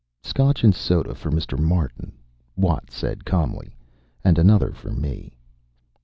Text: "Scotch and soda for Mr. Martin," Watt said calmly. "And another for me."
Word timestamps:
"Scotch 0.23 0.63
and 0.63 0.73
soda 0.73 1.13
for 1.13 1.29
Mr. 1.29 1.59
Martin," 1.59 2.13
Watt 2.55 2.89
said 2.89 3.23
calmly. 3.23 3.75
"And 4.23 4.39
another 4.39 4.73
for 4.73 4.89
me." 4.89 5.37